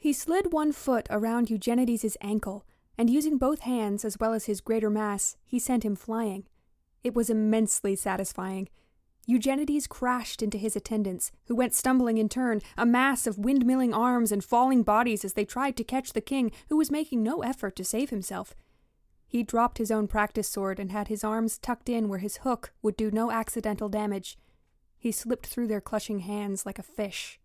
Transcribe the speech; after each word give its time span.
He 0.00 0.12
slid 0.12 0.52
one 0.52 0.70
foot 0.70 1.08
around 1.10 1.50
Eugenides' 1.50 2.16
ankle, 2.20 2.64
and 2.96 3.10
using 3.10 3.36
both 3.36 3.60
hands 3.60 4.04
as 4.04 4.18
well 4.18 4.32
as 4.32 4.44
his 4.44 4.60
greater 4.60 4.90
mass, 4.90 5.36
he 5.44 5.58
sent 5.58 5.84
him 5.84 5.96
flying. 5.96 6.46
It 7.02 7.14
was 7.14 7.28
immensely 7.28 7.96
satisfying. 7.96 8.68
Eugenides 9.26 9.88
crashed 9.88 10.40
into 10.40 10.56
his 10.56 10.76
attendants, 10.76 11.32
who 11.48 11.56
went 11.56 11.74
stumbling 11.74 12.16
in 12.16 12.28
turn, 12.28 12.62
a 12.76 12.86
mass 12.86 13.26
of 13.26 13.38
windmilling 13.38 13.92
arms 13.92 14.30
and 14.30 14.42
falling 14.42 14.84
bodies 14.84 15.24
as 15.24 15.32
they 15.32 15.44
tried 15.44 15.76
to 15.76 15.84
catch 15.84 16.12
the 16.12 16.20
king, 16.20 16.52
who 16.68 16.76
was 16.76 16.92
making 16.92 17.22
no 17.22 17.42
effort 17.42 17.74
to 17.76 17.84
save 17.84 18.10
himself. 18.10 18.54
He 19.26 19.42
dropped 19.42 19.78
his 19.78 19.90
own 19.90 20.06
practice 20.06 20.48
sword 20.48 20.78
and 20.78 20.92
had 20.92 21.08
his 21.08 21.24
arms 21.24 21.58
tucked 21.58 21.88
in 21.88 22.08
where 22.08 22.20
his 22.20 22.38
hook 22.38 22.72
would 22.82 22.96
do 22.96 23.10
no 23.10 23.30
accidental 23.30 23.88
damage. 23.88 24.38
He 24.96 25.12
slipped 25.12 25.46
through 25.46 25.66
their 25.66 25.80
clutching 25.80 26.20
hands 26.20 26.64
like 26.64 26.78
a 26.78 26.82
fish. 26.82 27.38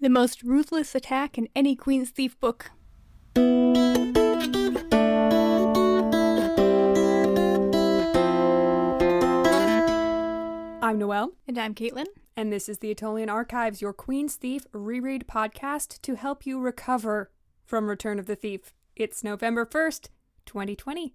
The 0.00 0.08
most 0.08 0.44
ruthless 0.44 0.94
attack 0.94 1.36
in 1.36 1.48
any 1.56 1.74
Queen's 1.74 2.10
Thief 2.10 2.38
book. 2.38 2.70
I'm 10.80 10.98
Noelle. 11.00 11.32
And 11.48 11.58
I'm 11.58 11.74
Caitlin. 11.74 12.06
And 12.36 12.52
this 12.52 12.68
is 12.68 12.78
the 12.78 12.94
Attolian 12.94 13.28
Archives, 13.28 13.82
your 13.82 13.92
Queen's 13.92 14.36
Thief 14.36 14.62
reread 14.72 15.26
podcast 15.26 16.00
to 16.02 16.14
help 16.14 16.46
you 16.46 16.60
recover 16.60 17.32
from 17.66 17.88
Return 17.88 18.20
of 18.20 18.26
the 18.26 18.36
Thief. 18.36 18.72
It's 18.94 19.24
November 19.24 19.66
1st, 19.66 20.10
2020. 20.46 21.12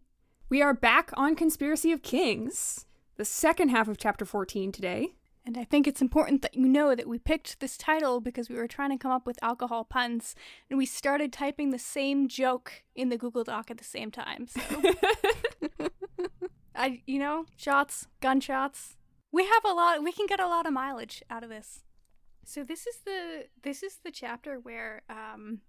We 0.50 0.62
are 0.62 0.74
back 0.74 1.12
on 1.16 1.38
Conspiracy 1.38 1.94
of 1.94 2.04
Kings, 2.04 2.86
the 3.16 3.24
second 3.24 3.70
half 3.70 3.88
of 3.88 3.98
chapter 3.98 4.26
14 4.26 4.74
today. 4.74 5.16
And 5.46 5.58
I 5.58 5.66
think 5.66 5.88
it's 5.88 6.02
important 6.02 6.42
that 6.42 6.54
you 6.54 6.68
know 6.68 6.96
that 6.96 7.08
we 7.08 7.20
picked 7.20 7.60
this 7.60 7.78
title 7.78 8.22
because 8.22 8.50
we 8.50 8.56
were 8.56 8.68
trying 8.68 8.92
to 8.92 8.98
come 8.98 9.12
up 9.12 9.26
with 9.26 9.44
alcohol 9.44 9.84
puns, 9.84 10.36
and 10.70 10.78
we 10.78 10.86
started 10.86 11.34
typing 11.34 11.72
the 11.72 11.80
same 11.80 12.30
joke 12.30 12.84
in 12.96 13.10
the 13.10 13.18
Google 13.18 13.44
Doc 13.44 13.70
at 13.70 13.78
the 13.78 13.84
same 13.84 14.10
time. 14.10 14.48
So, 14.48 14.62
I, 16.76 17.02
you 17.06 17.20
know, 17.20 17.46
shots, 17.58 18.08
gunshots. 18.22 18.96
We 19.34 19.46
have 19.46 19.66
a 19.66 19.74
lot. 19.74 20.02
We 20.02 20.14
can 20.14 20.28
get 20.28 20.40
a 20.40 20.48
lot 20.48 20.66
of 20.66 20.72
mileage 20.72 21.22
out 21.30 21.44
of 21.44 21.50
this. 21.50 21.84
So 22.46 22.64
this 22.64 22.88
is 22.88 23.00
the 23.06 23.46
this 23.64 23.84
is 23.84 24.00
the 24.04 24.12
chapter 24.12 24.60
where 24.60 25.04
um, 25.10 25.62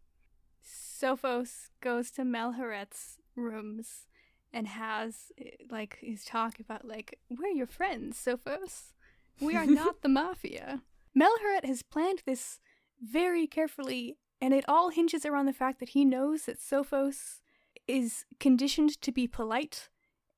Sophos 0.64 1.70
goes 1.80 2.10
to 2.12 2.22
Melheret's 2.22 3.18
rooms 3.36 4.06
and 4.52 4.68
has 4.68 5.32
like 5.70 5.98
his 6.00 6.24
talk 6.24 6.60
about 6.60 6.84
like 6.84 7.18
we're 7.28 7.48
your 7.48 7.66
friends, 7.66 8.22
Sophos. 8.24 8.93
We 9.40 9.56
are 9.56 9.66
not 9.82 10.02
the 10.02 10.08
mafia. 10.08 10.82
Melheret 11.18 11.64
has 11.64 11.82
planned 11.82 12.22
this 12.26 12.60
very 13.02 13.46
carefully, 13.46 14.16
and 14.40 14.52
it 14.54 14.64
all 14.68 14.90
hinges 14.90 15.24
around 15.24 15.46
the 15.46 15.52
fact 15.52 15.80
that 15.80 15.90
he 15.90 16.04
knows 16.04 16.44
that 16.44 16.58
Sophos 16.60 17.40
is 17.86 18.24
conditioned 18.40 19.00
to 19.02 19.12
be 19.12 19.26
polite, 19.26 19.88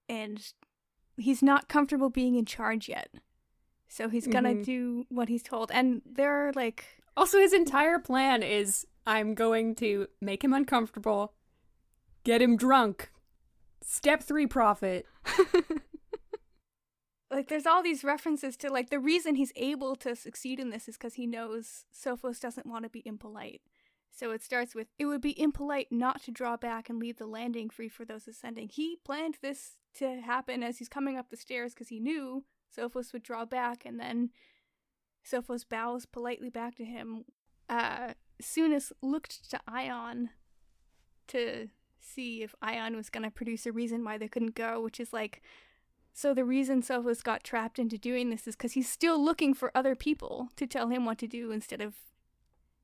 and 0.09 0.53
he's 1.17 1.43
not 1.43 1.69
comfortable 1.69 2.11
being 2.11 2.35
in 2.35 2.45
charge 2.45 2.89
yet. 2.89 3.11
So 3.89 4.09
he's 4.09 4.27
gonna 4.27 4.55
Mhm. 4.55 4.65
do 4.65 5.07
what 5.09 5.29
he's 5.29 5.43
told. 5.43 5.71
And 5.71 6.03
there 6.05 6.49
are 6.49 6.53
like 6.53 6.85
Also, 7.17 7.39
his 7.39 7.53
entire 7.55 7.99
plan 7.99 8.43
is 8.43 8.87
I'm 9.07 9.35
going 9.35 9.75
to 9.77 10.09
make 10.21 10.43
him 10.45 10.53
uncomfortable, 10.53 11.33
get 12.25 12.43
him 12.43 12.57
drunk. 12.57 13.11
Step 13.81 14.23
three 14.23 14.47
profit. 14.47 15.07
like 17.31 17.49
there's 17.49 17.67
all 17.67 17.83
these 17.83 18.05
references 18.05 18.57
to 18.59 18.71
like 18.71 18.91
the 18.91 19.01
reason 19.01 19.35
he's 19.35 19.53
able 19.57 19.97
to 19.97 20.15
succeed 20.15 20.61
in 20.61 20.71
this 20.71 20.89
is 20.89 20.97
because 20.97 21.15
he 21.15 21.27
knows 21.27 21.85
Sophos 21.93 22.41
doesn't 22.41 22.67
want 22.67 22.85
to 22.85 22.91
be 22.91 23.03
impolite. 23.05 23.63
So 24.11 24.31
it 24.31 24.43
starts 24.43 24.75
with 24.75 24.89
it 24.99 25.07
would 25.07 25.21
be 25.21 25.39
impolite 25.41 25.91
not 25.91 26.23
to 26.23 26.31
draw 26.31 26.57
back 26.57 26.89
and 26.89 26.99
leave 26.99 27.19
the 27.19 27.27
landing 27.27 27.69
free 27.69 27.89
for 27.89 28.05
those 28.05 28.29
ascending. 28.29 28.71
He 28.71 28.99
planned 29.05 29.39
this 29.43 29.77
to 29.97 30.21
happen 30.21 30.63
as 30.63 30.79
he's 30.79 30.89
coming 30.89 31.17
up 31.17 31.31
the 31.31 31.37
stairs 31.37 31.75
because 31.75 31.89
he 31.89 32.01
knew 32.01 32.45
Sophos 32.77 33.13
would 33.13 33.23
draw 33.23 33.45
back 33.45 33.85
and 33.85 33.99
then 33.99 34.31
Sophos 35.29 35.69
bows 35.69 36.07
politely 36.07 36.49
back 36.49 36.77
to 36.77 36.85
him. 36.85 37.25
Uh 37.69 38.15
Sounis 38.41 38.93
looked 39.03 39.51
to 39.51 39.61
Ion 39.67 40.31
to 41.29 41.69
see 41.99 42.43
if 42.43 42.55
Ion 42.63 42.95
was 42.95 43.11
gonna 43.11 43.31
produce 43.31 43.67
a 43.67 43.73
reason 43.73 44.05
why 44.05 44.17
they 44.17 44.29
couldn't 44.29 44.55
go, 44.55 44.81
which 44.81 45.01
is 45.01 45.13
like 45.13 45.43
so 46.17 46.33
the 46.33 46.47
reason 46.47 46.81
Sophos 46.81 47.23
got 47.23 47.45
trapped 47.45 47.79
into 47.79 47.99
doing 47.99 48.31
this 48.31 48.49
is 48.49 48.57
because 48.57 48.73
he's 48.73 48.89
still 48.89 49.23
looking 49.23 49.53
for 49.53 49.71
other 49.75 49.95
people 49.95 50.49
to 50.57 50.67
tell 50.67 50.89
him 50.89 51.05
what 51.05 51.19
to 51.19 51.27
do 51.27 51.51
instead 51.51 51.83
of 51.83 51.95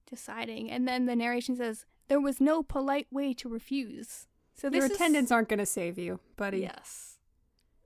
deciding. 0.06 0.70
And 0.70 0.86
then 0.86 1.06
the 1.06 1.16
narration 1.16 1.56
says 1.56 1.86
there 2.08 2.20
was 2.20 2.42
no 2.42 2.62
polite 2.62 3.06
way 3.10 3.32
to 3.32 3.48
refuse. 3.48 4.26
So 4.54 4.68
this 4.68 4.80
Your 4.80 4.84
is- 4.84 4.92
attendants 4.92 5.32
aren't 5.32 5.48
going 5.48 5.60
to 5.60 5.64
save 5.64 5.98
you, 5.98 6.20
buddy. 6.36 6.58
Yes. 6.58 7.16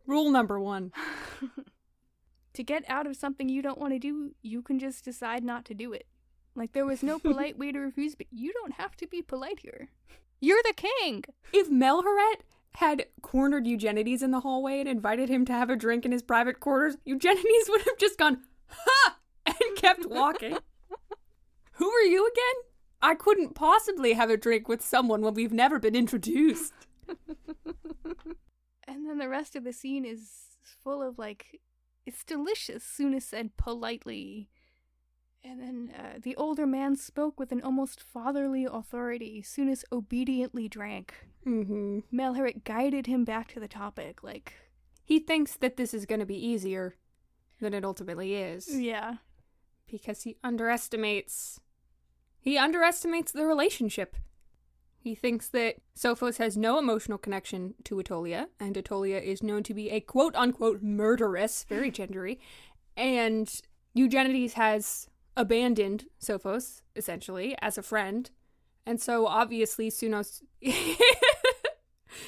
Rule 0.05 0.33
number 0.33 0.59
one. 0.59 0.91
to 2.53 2.65
get 2.65 2.83
out 2.89 3.07
of 3.07 3.15
something 3.15 3.49
you 3.49 3.63
don't 3.63 3.79
want 3.79 3.93
to 3.93 4.01
do, 4.01 4.35
you 4.43 4.63
can 4.63 4.81
just 4.81 5.05
decide 5.05 5.45
not 5.45 5.65
to 5.67 5.75
do 5.75 5.93
it. 5.93 6.09
Like 6.57 6.73
there 6.73 6.85
was 6.85 7.05
no 7.05 7.19
polite 7.21 7.57
way 7.57 7.71
to 7.71 7.79
refuse, 7.79 8.17
but 8.17 8.27
you 8.33 8.53
don't 8.53 8.73
have 8.73 8.97
to 8.97 9.07
be 9.07 9.23
polite 9.23 9.61
here. 9.61 9.91
You're 10.41 10.63
the 10.65 10.75
king. 10.75 11.23
If 11.53 11.71
Melheret 11.71 12.41
had 12.77 13.07
cornered 13.23 13.67
Eugenides 13.67 14.23
in 14.23 14.31
the 14.31 14.41
hallway 14.41 14.81
and 14.81 14.89
invited 14.89 15.29
him 15.29 15.45
to 15.47 15.53
have 15.53 15.71
a 15.71 15.77
drink 15.77 16.05
in 16.05 16.13
his 16.13 16.23
private 16.23 16.61
quarters, 16.61 16.97
Eugenides 17.05 17.45
would 17.69 17.83
have 17.83 17.99
just 17.99 18.19
gone, 18.19 18.43
ha! 18.69 19.19
and 19.47 19.77
kept 19.77 20.07
walking. 20.07 20.59
Who 21.73 21.91
are 21.91 22.03
you 22.03 22.27
again? 22.27 22.63
I 23.03 23.15
couldn't 23.15 23.55
possibly 23.55 24.15
have 24.15 24.31
a 24.31 24.37
drink 24.37 24.69
with 24.69 24.85
someone 24.85 25.21
when 25.21 25.35
we've 25.35 25.53
never 25.53 25.79
been 25.79 25.95
introduced. 25.95 26.73
And 28.87 29.07
then 29.09 29.19
the 29.19 29.29
rest 29.29 29.57
of 29.57 29.65
the 29.65 29.73
scene 29.73 30.05
is 30.05 30.31
full 30.83 31.03
of 31.03 31.19
like, 31.19 31.61
it's 32.07 32.25
delicious, 32.25 32.85
Sounis 32.85 33.23
said 33.23 33.57
politely. 33.57 34.49
And 35.49 35.61
then 35.61 35.95
uh, 35.97 36.19
the 36.21 36.35
older 36.37 36.67
man 36.67 36.97
spoke 36.97 37.39
with 37.39 37.53
an 37.53 37.63
almost 37.63 38.01
fatherly 38.01 38.65
authority. 38.65 39.43
Sounis 39.47 39.85
obediently 39.93 40.69
drank. 40.69 41.15
Mm-hmm. 41.47 42.01
Melharet 42.13 42.65
guided 42.65 43.07
him 43.07 43.25
back 43.25 43.53
to 43.53 43.61
the 43.61 43.69
topic, 43.69 44.25
like, 44.25 44.55
He 45.05 45.21
thinks 45.21 45.55
that 45.57 45.77
this 45.77 45.95
is 45.95 46.05
going 46.05 46.19
to 46.19 46.27
be 46.27 46.45
easier 46.45 46.97
than 47.61 47.75
it 47.75 47.85
ultimately 47.85 48.35
is 48.35 48.69
yeah. 48.77 49.17
because 49.91 50.25
he 50.25 50.37
underestimates 50.43 51.61
he 52.39 52.59
underestimates 52.59 53.33
the 53.33 53.45
relationship. 53.45 54.15
He 54.99 55.17
thinks 55.17 55.49
that 55.49 55.77
Sophos 55.99 56.39
has 56.39 56.57
no 56.57 56.79
emotional 56.79 57.19
connection 57.19 57.75
to 57.85 57.97
Attolia, 57.97 58.47
and 58.61 58.77
Attolia 58.77 59.21
is 59.21 59.43
known 59.43 59.65
to 59.65 59.75
be 59.75 59.91
a 59.91 60.01
quote 60.01 60.37
unquote 60.37 60.81
murderess, 60.83 61.65
very 61.69 61.91
gendery, 61.91 62.39
and 62.97 63.63
Eugenides 63.95 64.53
has 64.53 65.09
abandoned 65.37 66.07
Sophos, 66.21 66.83
essentially, 66.95 67.57
as 67.61 67.77
a 67.77 67.83
friend. 67.83 68.31
And 68.85 69.01
so 69.01 69.27
obviously 69.27 69.91
Sounis 69.91 70.43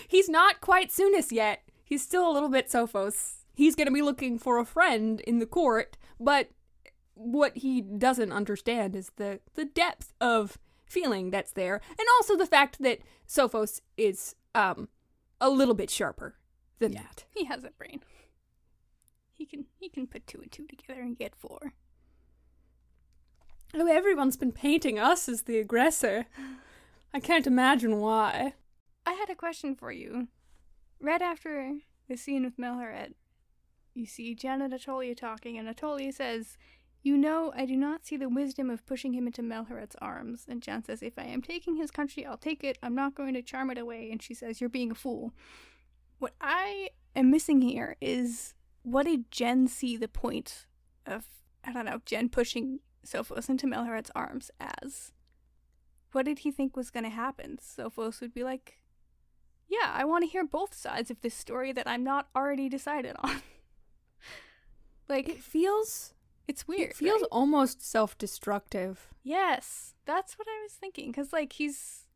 He's 0.09 0.29
not 0.29 0.61
quite 0.61 0.91
Sounis 0.91 1.31
yet. 1.31 1.63
He's 1.85 2.03
still 2.03 2.31
a 2.31 2.33
little 2.33 2.49
bit 2.49 2.69
Sophos. 2.69 3.45
He's 3.55 3.75
going 3.75 3.87
to 3.87 3.93
be 3.93 4.03
looking 4.03 4.39
for 4.39 4.59
a 4.59 4.65
friend 4.65 5.21
in 5.23 5.39
the 5.39 5.47
court, 5.47 5.97
but 6.21 6.51
what 7.15 7.57
he 7.57 7.81
doesn't 7.81 8.31
understand 8.31 8.95
is 8.95 9.11
the 9.17 9.41
the 9.55 9.65
depth 9.65 10.13
of 10.21 10.59
feeling 10.87 11.31
that's 11.31 11.53
there, 11.53 11.81
and 11.91 12.09
also 12.17 12.37
the 12.37 12.47
fact 12.47 12.81
that 12.81 13.01
Sophos 13.27 13.81
is 13.97 14.37
um 14.55 14.89
a 15.41 15.51
little 15.51 15.75
bit 15.75 15.91
sharper 15.91 16.37
than 16.79 16.93
that. 16.93 17.25
He 17.31 17.45
has 17.47 17.65
a 17.65 17.71
brain. 17.71 18.01
He 19.33 19.47
can 19.47 19.67
he 19.77 19.89
can 19.89 20.07
put 20.07 20.27
two 20.27 20.41
and 20.41 20.53
two 20.53 20.67
together 20.67 21.01
and 21.01 21.19
get 21.19 21.35
four. 21.35 21.73
Oh, 23.75 23.87
everyone's 23.87 24.39
been 24.39 24.53
painting 24.53 24.99
us 24.99 25.29
as 25.29 25.43
the 25.43 25.59
aggressor. 25.59 26.27
I 27.13 27.21
can't 27.21 27.47
imagine 27.47 28.01
why. 28.01 28.55
I 29.05 29.13
had 29.13 29.29
a 29.29 29.35
question 29.35 29.75
for 29.75 29.93
you. 29.93 30.29
Right 31.01 31.21
after 31.21 31.75
the 32.09 32.17
scene 32.17 32.45
with 32.45 32.57
Melheret, 32.57 33.13
you 33.95 34.07
see 34.07 34.35
Jen 34.35 34.63
and 34.63 34.73
Attolia 34.73 35.15
talking, 35.15 35.59
and 35.59 35.69
Attolia 35.69 36.15
says, 36.15 36.57
You 37.03 37.19
know, 37.19 37.53
I 37.55 37.67
do 37.67 37.77
not 37.77 38.07
see 38.07 38.17
the 38.17 38.31
wisdom 38.31 38.71
of 38.71 38.87
pushing 38.87 39.13
him 39.13 39.27
into 39.27 39.43
Melheret's 39.43 39.97
arms. 40.01 40.47
And 40.49 40.63
Jen 40.63 40.83
says, 40.85 41.03
If 41.03 41.19
I 41.19 41.25
am 41.25 41.43
taking 41.43 41.77
his 41.77 41.91
country, 41.91 42.25
I'll 42.25 42.39
take 42.39 42.65
it. 42.65 42.79
I'm 42.83 42.95
not 42.95 43.15
going 43.15 43.35
to 43.35 43.43
charm 43.43 43.71
it 43.71 43.79
away. 43.79 44.09
And 44.11 44.23
she 44.23 44.33
says, 44.33 44.61
You're 44.61 44.71
being 44.71 44.93
a 44.93 44.95
fool. 44.95 45.35
What 46.19 46.35
I 46.41 46.89
am 47.15 47.31
missing 47.31 47.61
here 47.61 47.97
is 48.01 48.55
what 48.83 49.05
did 49.05 49.31
Jen 49.31 49.69
see 49.69 49.97
the 49.99 50.09
point 50.09 50.67
of, 51.05 51.27
I 51.65 51.73
don't 51.73 51.85
know, 51.85 52.01
Jen 52.07 52.31
pushing 52.31 52.81
Sophos 53.07 53.49
into 53.49 53.67
Melheret's 53.67 54.11
arms 54.15 54.51
as? 54.61 55.13
What 56.13 56.25
did 56.25 56.41
he 56.41 56.51
think 56.51 56.77
was 56.77 56.91
going 56.91 57.05
to 57.05 57.11
happen? 57.11 57.59
Sophos 57.61 58.21
would 58.21 58.33
be 58.33 58.43
like, 58.45 58.79
yeah, 59.69 59.93
I 59.93 60.05
want 60.05 60.25
to 60.25 60.31
hear 60.31 60.45
both 60.45 60.75
sides 60.75 61.11
of 61.11 61.21
this 61.21 61.35
story 61.35 61.73
that 61.73 61.87
I'm 61.87 62.03
not 62.03 62.29
already 62.35 62.69
decided 62.69 63.17
on. 63.21 63.43
Like, 65.09 65.29
it 65.29 65.43
feels 65.43 66.13
It's 66.47 66.69
weird. 66.69 66.91
It 66.91 66.97
feels 66.97 67.23
right? 67.23 67.29
almost 67.33 67.83
self-destructive. 67.83 69.09
Yes, 69.23 69.95
that's 70.05 70.39
what 70.39 70.47
I 70.49 70.63
was 70.63 70.73
thinking. 70.73 71.11
Because 71.11 71.33
like 71.33 71.55
he's, 71.55 72.07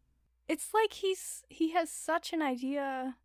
it's 0.49 0.75
like 0.75 0.93
he's 0.94 1.43
he 1.49 1.73
has 1.73 1.90
such 1.90 2.32
an 2.35 2.43
idea. 2.43 3.17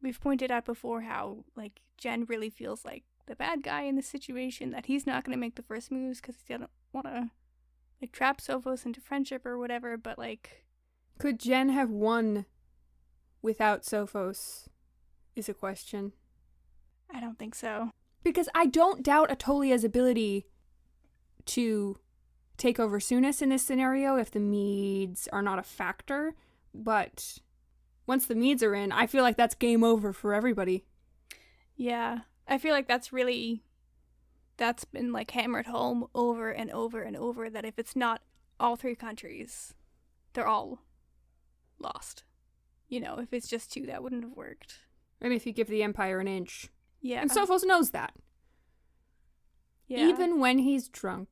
We've 0.00 0.20
pointed 0.20 0.50
out 0.52 0.64
before 0.64 1.02
how 1.02 1.44
like 1.56 1.80
Jen 1.98 2.24
really 2.26 2.50
feels 2.50 2.84
like 2.84 3.02
the 3.26 3.36
bad 3.36 3.62
guy 3.62 3.82
in 3.82 3.96
this 3.96 4.06
situation 4.06 4.70
that 4.70 4.86
he's 4.86 5.06
not 5.06 5.24
going 5.24 5.36
to 5.36 5.40
make 5.40 5.54
the 5.56 5.62
first 5.62 5.90
moves 5.90 6.20
because 6.20 6.36
he 6.46 6.52
doesn't 6.52 6.70
want 6.92 7.06
to 7.06 7.30
like 8.00 8.12
trap 8.12 8.40
Sophos 8.40 8.84
into 8.84 9.00
friendship 9.00 9.46
or 9.46 9.58
whatever. 9.58 9.96
But 9.96 10.18
like, 10.18 10.64
Could 11.18 11.40
Jen 11.40 11.70
have 11.70 11.90
won 11.90 12.46
without 13.42 13.82
Sophos? 13.82 14.68
Is 15.36 15.48
a 15.48 15.54
question. 15.54 16.12
I 17.12 17.20
don't 17.20 17.38
think 17.38 17.56
so. 17.56 17.90
Because 18.22 18.48
I 18.54 18.66
don't 18.66 19.02
doubt 19.02 19.30
Attolia's 19.30 19.82
ability 19.82 20.46
to 21.46 21.98
take 22.56 22.78
over 22.78 23.00
Sounis 23.00 23.42
in 23.42 23.48
this 23.48 23.64
scenario 23.64 24.16
if 24.16 24.30
the 24.30 24.38
Medes 24.38 25.28
are 25.32 25.42
not 25.42 25.58
a 25.58 25.64
factor. 25.64 26.34
But 26.72 27.38
once 28.06 28.26
the 28.26 28.34
Medes 28.34 28.62
are 28.62 28.74
in, 28.74 28.92
I 28.92 29.06
feel 29.06 29.22
like 29.22 29.36
that's 29.36 29.54
game 29.54 29.82
over 29.82 30.12
for 30.12 30.34
everybody. 30.34 30.84
Yeah, 31.76 32.20
I 32.46 32.58
feel 32.58 32.72
like 32.72 32.88
that's 32.88 33.12
really 33.12 33.62
that's 34.56 34.84
been 34.84 35.12
like 35.12 35.30
hammered 35.32 35.66
home 35.66 36.06
over 36.14 36.50
and 36.50 36.70
over 36.70 37.02
and 37.02 37.16
over 37.16 37.50
that 37.50 37.64
if 37.64 37.78
it's 37.78 37.96
not 37.96 38.22
all 38.60 38.76
three 38.76 38.94
countries, 38.94 39.74
they're 40.32 40.46
all 40.46 40.80
lost. 41.78 42.24
You 42.88 43.00
know, 43.00 43.18
if 43.18 43.32
it's 43.32 43.48
just 43.48 43.72
two, 43.72 43.86
that 43.86 44.02
wouldn't 44.02 44.22
have 44.22 44.36
worked. 44.36 44.80
And 45.20 45.32
if 45.32 45.46
you 45.46 45.52
give 45.52 45.68
the 45.68 45.82
Empire 45.82 46.20
an 46.20 46.28
inch. 46.28 46.68
Yeah. 47.00 47.20
And 47.20 47.30
Sophos 47.30 47.64
knows 47.64 47.90
that. 47.90 48.14
yeah. 49.88 50.06
Even 50.06 50.38
when 50.38 50.58
he's 50.58 50.88
drunk. 50.88 51.28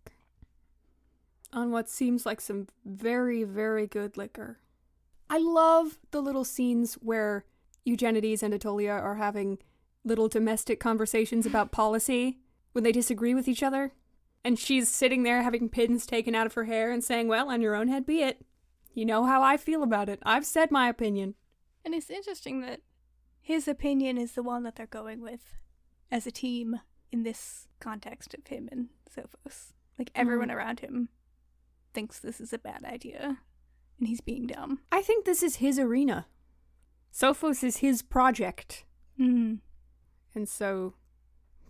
On 1.52 1.70
what 1.70 1.90
seems 1.90 2.24
like 2.24 2.40
some 2.40 2.68
very, 2.84 3.44
very 3.44 3.86
good 3.86 4.16
liquor. 4.16 4.58
I 5.28 5.38
love 5.38 5.98
the 6.10 6.22
little 6.22 6.44
scenes 6.44 6.94
where 6.94 7.44
Eugenides 7.84 8.42
and 8.42 8.54
Attolia 8.54 8.92
are 9.00 9.16
having 9.16 9.58
little 10.04 10.28
domestic 10.28 10.80
conversations 10.80 11.46
about 11.46 11.72
policy 11.72 12.38
when 12.72 12.84
they 12.84 12.92
disagree 12.92 13.34
with 13.34 13.48
each 13.48 13.62
other. 13.62 13.92
And 14.44 14.58
she's 14.58 14.88
sitting 14.88 15.22
there 15.22 15.42
having 15.42 15.68
pins 15.68 16.04
taken 16.06 16.34
out 16.34 16.46
of 16.46 16.54
her 16.54 16.64
hair 16.64 16.90
and 16.90 17.04
saying, 17.04 17.28
Well, 17.28 17.48
on 17.50 17.60
your 17.60 17.76
own 17.76 17.88
head 17.88 18.04
be 18.04 18.22
it. 18.22 18.44
You 18.94 19.04
know 19.04 19.24
how 19.24 19.42
I 19.42 19.56
feel 19.56 19.82
about 19.82 20.08
it. 20.08 20.18
I've 20.24 20.44
said 20.44 20.70
my 20.70 20.88
opinion. 20.88 21.34
And 21.84 21.94
it's 21.94 22.10
interesting 22.10 22.60
that 22.62 22.80
his 23.40 23.66
opinion 23.68 24.18
is 24.18 24.32
the 24.32 24.42
one 24.42 24.62
that 24.64 24.76
they're 24.76 24.86
going 24.86 25.20
with 25.20 25.56
as 26.10 26.26
a 26.26 26.30
team 26.32 26.80
in 27.10 27.22
this 27.22 27.68
context 27.80 28.34
of 28.34 28.46
him 28.48 28.68
and 28.72 28.88
Sophos. 29.14 29.72
Like 29.98 30.10
everyone 30.14 30.48
Mhm. 30.48 30.54
around 30.56 30.80
him 30.80 31.08
thinks 31.94 32.18
this 32.18 32.40
is 32.40 32.52
a 32.52 32.58
bad 32.58 32.84
idea 32.84 33.38
and 33.98 34.08
he's 34.08 34.20
being 34.20 34.46
dumb. 34.46 34.80
I 34.90 35.02
think 35.02 35.24
this 35.24 35.42
is 35.42 35.56
his 35.56 35.78
arena. 35.78 36.26
Sophos 37.12 37.62
is 37.62 37.78
his 37.78 38.02
project. 38.02 38.84
Mm. 39.18 39.60
And 40.34 40.48
so 40.48 40.94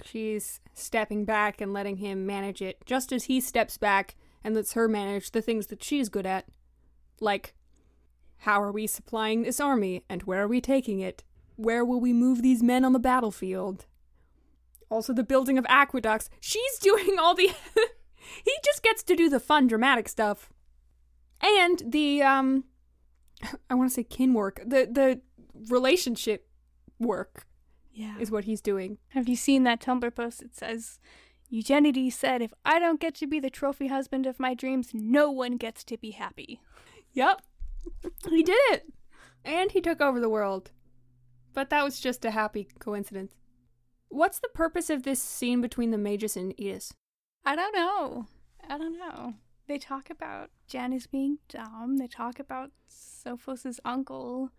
she's 0.05 0.61
stepping 0.75 1.25
back 1.25 1.61
and 1.61 1.73
letting 1.73 1.97
him 1.99 2.27
manage 2.27 2.63
it, 2.63 2.79
just 2.87 3.13
as 3.13 3.25
he 3.25 3.41
steps 3.41 3.77
back 3.77 4.15
and 4.45 4.55
lets 4.55 4.73
her 4.73 4.89
manage 4.89 5.31
the 5.31 5.43
things 5.43 5.69
that 5.69 5.83
she's 5.83 6.09
good 6.09 6.27
at. 6.27 6.47
Like, 7.21 7.55
how 8.39 8.61
are 8.63 8.73
we 8.73 8.87
supplying 8.87 9.43
this 9.43 9.61
army, 9.61 10.05
and 10.09 10.23
where 10.25 10.43
are 10.43 10.49
we 10.49 10.61
taking 10.61 11.01
it? 11.01 11.23
Where 11.57 11.85
will 11.85 12.01
we 12.01 12.13
move 12.13 12.43
these 12.43 12.63
men 12.63 12.85
on 12.85 12.93
the 12.93 12.99
battlefield? 12.99 13.87
Also, 14.91 15.13
the 15.13 15.23
building 15.23 15.59
of 15.59 15.67
aqueducts. 15.69 16.29
She's 16.41 16.79
doing 16.79 17.19
all 17.19 17.35
the. 17.35 17.49
he 18.45 18.53
just 18.65 18.83
gets 18.83 19.03
to 19.05 19.17
do 19.17 19.29
the 19.29 19.41
fun, 19.41 19.67
dramatic 19.67 20.09
stuff. 20.09 20.51
And 21.41 21.83
the, 21.87 22.23
um. 22.23 22.65
I 23.71 23.75
want 23.75 23.91
to 23.91 23.95
say 23.95 24.05
kin 24.05 24.35
work. 24.35 24.61
The, 24.67 24.89
the 24.91 25.21
relationship 25.69 26.49
work 26.99 27.47
Yeah. 27.93 28.19
is 28.19 28.31
what 28.31 28.45
he's 28.45 28.61
doing. 28.61 28.99
Have 29.09 29.29
you 29.29 29.37
seen 29.37 29.65
that 29.65 29.81
Tumblr 29.81 30.15
post 30.15 30.43
It 30.43 30.57
says, 30.57 30.99
Eugenides 31.49 32.15
said, 32.15 32.41
if 32.41 32.53
I 32.65 32.79
don't 32.79 33.01
get 33.01 33.15
to 33.17 33.27
be 33.27 33.39
the 33.39 33.51
trophy 33.51 33.89
husband 33.89 34.27
of 34.27 34.41
my 34.41 34.55
dreams, 34.55 34.91
no 34.95 35.31
one 35.31 35.59
gets 35.59 35.85
to 35.85 35.99
be 35.99 36.13
happy. 36.13 36.61
Yep. 37.13 37.43
he 38.31 38.43
did 38.43 38.59
it. 38.73 38.87
And 39.45 39.73
he 39.73 39.81
took 39.81 40.01
over 40.01 40.19
the 40.19 40.31
world. 40.31 40.71
But 41.53 41.69
that 41.71 41.85
was 41.85 42.01
just 42.01 42.25
a 42.25 42.31
happy 42.31 42.69
coincidence. 42.79 43.35
What's 44.09 44.39
the 44.39 44.49
purpose 44.49 44.89
of 44.89 45.03
this 45.03 45.21
scene 45.21 45.61
between 45.61 45.91
the 45.91 45.99
Magus 45.99 46.37
and 46.37 46.57
Eddis? 46.57 46.93
I 47.45 47.57
don't 47.57 47.75
know. 47.75 48.27
I 48.69 48.79
don't 48.79 48.99
know. 48.99 49.35
They 49.67 49.79
talk 49.79 50.11
about 50.11 50.51
Janice 50.67 51.07
being 51.07 51.39
dumb. 51.49 51.97
They 51.99 52.07
talk 52.07 52.39
about 52.39 52.71
Sophos's 52.89 53.81
uncle 53.85 54.51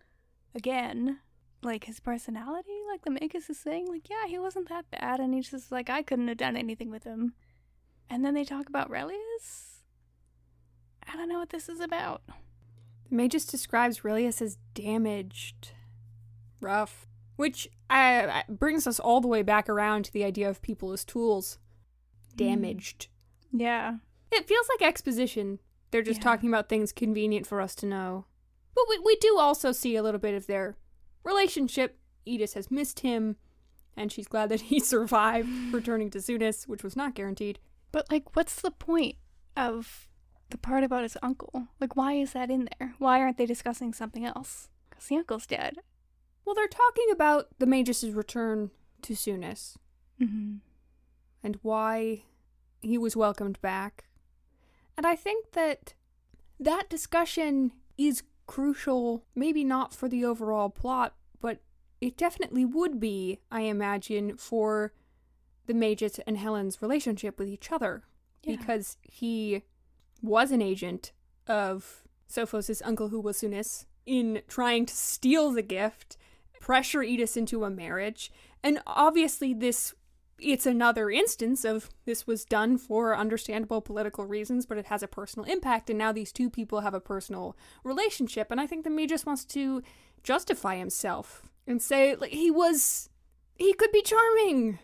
again. 0.54 1.18
Like 1.64 1.84
his 1.84 1.98
personality, 1.98 2.70
like 2.90 3.02
the 3.02 3.10
Magus 3.10 3.48
is 3.48 3.58
saying, 3.58 3.86
like, 3.88 4.10
yeah, 4.10 4.26
he 4.28 4.38
wasn't 4.38 4.68
that 4.68 4.90
bad, 4.90 5.18
and 5.18 5.32
he's 5.32 5.50
just 5.50 5.72
like, 5.72 5.88
I 5.88 6.02
couldn't 6.02 6.28
have 6.28 6.36
done 6.36 6.56
anything 6.56 6.90
with 6.90 7.04
him. 7.04 7.32
And 8.10 8.22
then 8.24 8.34
they 8.34 8.44
talk 8.44 8.68
about 8.68 8.90
Relius. 8.90 9.78
I 11.10 11.16
don't 11.16 11.28
know 11.28 11.38
what 11.38 11.50
this 11.50 11.68
is 11.68 11.80
about. 11.80 12.22
The 13.08 13.14
Magus 13.16 13.46
describes 13.46 14.04
Relius 14.04 14.42
as 14.42 14.58
damaged. 14.74 15.70
Rough. 16.60 17.06
Which 17.36 17.68
uh, 17.90 18.42
brings 18.48 18.86
us 18.86 19.00
all 19.00 19.20
the 19.20 19.28
way 19.28 19.42
back 19.42 19.68
around 19.68 20.04
to 20.04 20.12
the 20.12 20.24
idea 20.24 20.48
of 20.48 20.62
people 20.62 20.92
as 20.92 21.04
tools. 21.04 21.58
Damaged. 22.36 23.08
Yeah. 23.52 23.96
It 24.30 24.46
feels 24.48 24.68
like 24.68 24.86
exposition. 24.86 25.60
They're 25.90 26.02
just 26.02 26.20
Yeah. 26.20 26.24
talking 26.24 26.48
about 26.48 26.68
things 26.68 26.92
convenient 26.92 27.46
for 27.46 27.60
us 27.60 27.74
to 27.76 27.86
know. 27.86 28.26
But 28.74 28.84
we, 28.88 28.98
we 28.98 29.16
do 29.16 29.38
also 29.38 29.72
see 29.72 29.96
a 29.96 30.02
little 30.02 30.20
bit 30.20 30.34
of 30.34 30.46
their 30.46 30.76
relationship. 31.24 31.98
Eddis 32.26 32.54
has 32.54 32.70
missed 32.70 33.00
him, 33.00 33.36
and 33.96 34.10
she's 34.12 34.28
glad 34.28 34.48
that 34.50 34.62
he 34.62 34.80
survived 34.94 35.48
returning 35.72 36.10
to 36.10 36.18
Sounis, 36.18 36.66
which 36.68 36.82
was 36.82 36.96
not 36.96 37.14
guaranteed. 37.14 37.58
But 37.92 38.10
like, 38.10 38.34
what's 38.36 38.60
the 38.60 38.70
point 38.70 39.16
of 39.56 40.08
the 40.50 40.58
part 40.58 40.84
about 40.84 41.02
his 41.02 41.16
uncle? 41.22 41.68
Like, 41.80 41.96
why 41.96 42.14
is 42.14 42.32
that 42.32 42.50
in 42.50 42.68
there? 42.78 42.94
Why 42.98 43.20
aren't 43.20 43.38
they 43.38 43.46
discussing 43.46 43.92
something 43.92 44.24
else? 44.24 44.68
Because 44.90 45.06
the 45.06 45.16
uncle's 45.16 45.46
dead. 45.46 45.76
Well, 46.44 46.54
they're 46.54 46.66
talking 46.68 47.06
about 47.12 47.48
the 47.58 47.66
Magus's 47.66 48.12
return 48.14 48.70
to 49.02 49.14
Sounis 49.14 49.76
Mm-hmm. 50.20 50.56
and 51.42 51.58
why 51.62 52.22
he 52.80 52.96
was 52.98 53.16
welcomed 53.16 53.60
back. 53.60 54.04
And 54.96 55.06
I 55.06 55.16
think 55.16 55.52
that 55.52 55.94
that 56.60 56.88
discussion 56.88 57.72
is 57.98 58.22
crucial, 58.46 59.24
maybe 59.34 59.64
not 59.64 59.94
for 59.94 60.08
the 60.08 60.24
overall 60.24 60.68
plot, 60.70 61.14
but 61.40 61.58
it 62.00 62.16
definitely 62.16 62.64
would 62.64 63.00
be, 63.00 63.40
I 63.50 63.62
imagine, 63.62 64.36
for 64.36 64.92
the 65.66 65.74
Magus 65.74 66.20
and 66.26 66.36
Helen's 66.36 66.82
relationship 66.82 67.38
with 67.38 67.48
each 67.48 67.72
other. 67.72 68.04
Yeah. 68.42 68.56
Because 68.56 68.98
he 69.02 69.62
was 70.22 70.52
an 70.52 70.62
agent 70.62 71.12
of 71.46 72.04
Sophos' 72.30 72.82
uncle 72.84 73.08
who 73.08 73.20
was 73.20 73.38
Sounis 73.38 73.86
in 74.06 74.42
trying 74.48 74.86
to 74.86 74.94
steal 74.94 75.50
the 75.50 75.62
gift, 75.62 76.16
pressure 76.60 77.00
Eddis 77.00 77.36
into 77.36 77.64
a 77.64 77.70
marriage, 77.70 78.30
and 78.62 78.80
obviously 78.86 79.54
this 79.54 79.94
it's 80.38 80.66
another 80.66 81.10
instance 81.10 81.64
of 81.64 81.90
this 82.04 82.26
was 82.26 82.44
done 82.44 82.78
for 82.78 83.16
understandable 83.16 83.80
political 83.80 84.26
reasons, 84.26 84.66
but 84.66 84.78
it 84.78 84.86
has 84.86 85.02
a 85.02 85.08
personal 85.08 85.48
impact, 85.48 85.88
and 85.90 85.98
now 85.98 86.12
these 86.12 86.32
two 86.32 86.50
people 86.50 86.80
have 86.80 86.94
a 86.94 87.00
personal 87.00 87.56
relationship. 87.82 88.50
And 88.50 88.60
I 88.60 88.66
think 88.66 88.84
the 88.84 88.90
me 88.90 89.06
just 89.06 89.26
wants 89.26 89.44
to 89.46 89.82
justify 90.22 90.76
himself 90.76 91.42
and 91.66 91.80
say 91.80 92.14
like 92.14 92.32
he 92.32 92.50
was 92.50 93.08
he 93.56 93.72
could 93.72 93.92
be 93.92 94.02
charming. 94.02 94.78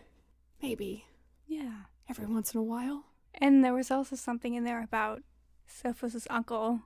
Maybe. 0.61 1.05
Yeah. 1.47 1.83
Every 2.09 2.25
once 2.25 2.53
in 2.53 2.59
a 2.59 2.63
while. 2.63 3.05
And 3.33 3.63
there 3.63 3.73
was 3.73 3.91
also 3.91 4.15
something 4.15 4.53
in 4.53 4.63
there 4.63 4.83
about 4.83 5.21
Sophos' 5.67 6.27
uncle. 6.29 6.81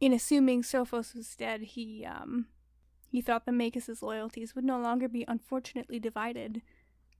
In 0.00 0.12
assuming 0.12 0.62
Sophos 0.62 1.14
was 1.14 1.36
dead, 1.36 1.62
he 1.62 2.06
um 2.06 2.46
he 3.10 3.20
thought 3.20 3.44
the 3.44 3.52
Magus' 3.52 4.02
loyalties 4.02 4.54
would 4.54 4.64
no 4.64 4.78
longer 4.78 5.08
be 5.08 5.24
unfortunately 5.26 5.98
divided. 5.98 6.62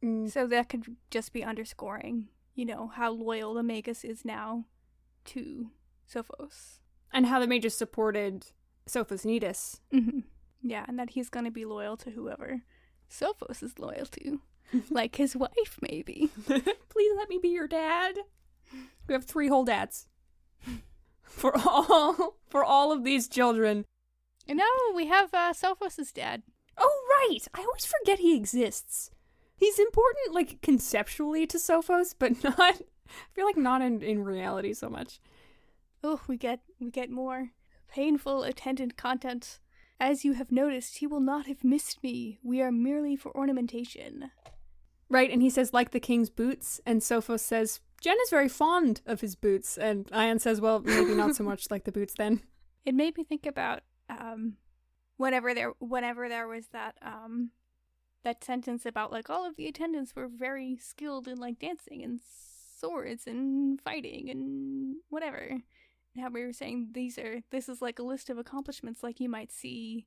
Mm. 0.04 0.30
So 0.30 0.46
that 0.46 0.68
could 0.68 0.96
just 1.10 1.32
be 1.32 1.44
underscoring, 1.44 2.28
you 2.54 2.64
know, 2.64 2.88
how 2.88 3.12
loyal 3.12 3.54
the 3.54 3.62
Magus 3.62 4.04
is 4.04 4.24
now 4.24 4.64
to 5.26 5.70
Sophos. 6.12 6.78
And 7.12 7.26
how 7.26 7.40
the 7.40 7.46
Magus 7.46 7.76
supported 7.76 8.46
Sophos 8.88 9.24
and 9.24 9.40
Eddis. 9.40 9.80
hmm 9.92 10.20
Yeah, 10.62 10.84
and 10.88 10.98
that 10.98 11.10
he's 11.10 11.28
going 11.28 11.44
to 11.44 11.50
be 11.50 11.64
loyal 11.64 11.96
to 11.98 12.10
whoever 12.10 12.62
Sophos 13.10 13.62
is 13.62 13.78
loyal 13.78 14.06
to. 14.06 14.40
like 14.90 15.16
his 15.16 15.36
wife, 15.36 15.78
maybe. 15.80 16.30
Please 16.46 17.12
let 17.16 17.28
me 17.28 17.38
be 17.42 17.48
your 17.48 17.68
dad. 17.68 18.16
We 19.06 19.14
have 19.14 19.24
three 19.24 19.48
whole 19.48 19.64
dads. 19.64 20.06
For 21.22 21.56
all 21.56 22.36
for 22.48 22.64
all 22.64 22.92
of 22.92 23.04
these 23.04 23.28
children. 23.28 23.84
And 24.48 24.58
now 24.58 24.64
we 24.94 25.06
have 25.06 25.32
uh, 25.32 25.52
Sophos' 25.52 26.12
dad. 26.12 26.42
Oh 26.76 27.28
right. 27.28 27.46
I 27.54 27.60
always 27.60 27.86
forget 27.86 28.18
he 28.18 28.36
exists. 28.36 29.10
He's 29.60 29.78
important 29.78 30.34
like 30.34 30.62
conceptually 30.62 31.46
to 31.46 31.58
Sophos, 31.58 32.14
but 32.18 32.42
not 32.44 32.58
I 32.58 32.72
feel 33.34 33.44
like 33.44 33.58
not 33.58 33.82
in, 33.82 34.02
in 34.02 34.24
reality 34.24 34.72
so 34.72 34.88
much. 34.88 35.20
Oh, 36.02 36.20
we 36.26 36.38
get 36.38 36.60
we 36.80 36.90
get 36.90 37.10
more 37.10 37.50
painful 37.86 38.42
attendant 38.42 38.96
content. 38.96 39.60
As 40.00 40.24
you 40.24 40.32
have 40.32 40.50
noticed, 40.50 40.98
he 40.98 41.06
will 41.06 41.20
not 41.20 41.46
have 41.46 41.62
missed 41.62 42.02
me. 42.02 42.38
We 42.42 42.62
are 42.62 42.72
merely 42.72 43.16
for 43.16 43.36
ornamentation. 43.36 44.30
Right, 45.10 45.30
and 45.30 45.42
he 45.42 45.50
says, 45.50 45.74
like 45.74 45.90
the 45.90 46.00
king's 46.00 46.30
boots, 46.30 46.80
and 46.86 47.02
Sophos 47.02 47.40
says, 47.40 47.80
Jen 48.00 48.16
is 48.22 48.30
very 48.30 48.48
fond 48.48 49.02
of 49.04 49.20
his 49.20 49.34
boots, 49.34 49.76
and 49.76 50.08
Ion 50.12 50.38
says, 50.38 50.60
well, 50.60 50.80
maybe 50.80 51.14
not 51.14 51.34
so 51.36 51.42
much 51.44 51.70
like 51.70 51.84
the 51.84 51.92
boots 51.92 52.14
then. 52.16 52.40
It 52.86 52.94
made 52.94 53.18
me 53.18 53.24
think 53.24 53.44
about 53.44 53.82
um 54.08 54.54
whenever 55.18 55.52
there 55.52 55.72
whenever 55.80 56.30
there 56.30 56.48
was 56.48 56.68
that 56.68 56.96
um 57.02 57.50
that 58.22 58.44
sentence 58.44 58.84
about 58.84 59.12
like 59.12 59.30
all 59.30 59.46
of 59.46 59.56
the 59.56 59.66
attendants 59.66 60.14
were 60.14 60.28
very 60.28 60.76
skilled 60.76 61.26
in 61.26 61.38
like 61.38 61.58
dancing 61.58 62.02
and 62.02 62.20
swords 62.78 63.26
and 63.26 63.80
fighting 63.80 64.28
and 64.30 64.96
whatever. 65.08 65.38
And 65.38 65.62
how 66.18 66.28
we 66.30 66.44
were 66.44 66.52
saying 66.52 66.90
these 66.92 67.18
are 67.18 67.40
this 67.50 67.68
is 67.68 67.80
like 67.80 67.98
a 67.98 68.02
list 68.04 68.30
of 68.30 68.38
accomplishments 68.38 69.02
like 69.02 69.20
you 69.20 69.28
might 69.28 69.52
see 69.52 70.06